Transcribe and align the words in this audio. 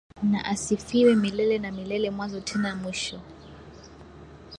Na 0.23 0.45
asifiwe 0.45 1.15
milele 1.15 1.59
na 1.59 1.69
milele 1.71 2.07
mwanzo 2.15 2.39
tena 2.47 2.75
mwisho. 2.75 3.21